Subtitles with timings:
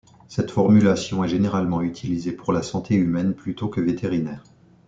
[0.27, 4.43] Cette formulation est généralement utilisée pour la santé humaine plutôt que vétérinaire.